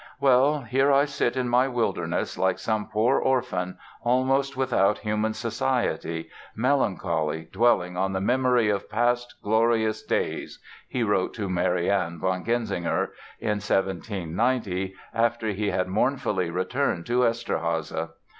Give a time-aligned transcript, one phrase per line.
[0.19, 6.27] "Well here I sit in my wilderness, like some poor orphan, almost without human society,
[6.55, 10.57] melancholy, dwelling on the memory of past glorious days",
[10.89, 13.09] he wrote to Marianne von Genzinger,
[13.39, 18.09] in 1790, after he had mournfully returned to Eszterháza.